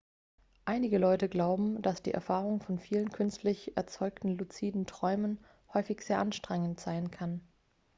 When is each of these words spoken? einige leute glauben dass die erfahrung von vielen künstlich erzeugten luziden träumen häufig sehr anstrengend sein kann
einige 0.65 0.97
leute 0.97 1.29
glauben 1.29 1.79
dass 1.83 2.01
die 2.01 2.09
erfahrung 2.11 2.59
von 2.59 2.79
vielen 2.79 3.11
künstlich 3.11 3.77
erzeugten 3.77 4.31
luziden 4.35 4.87
träumen 4.87 5.37
häufig 5.75 6.01
sehr 6.01 6.17
anstrengend 6.17 6.79
sein 6.79 7.11
kann 7.11 7.47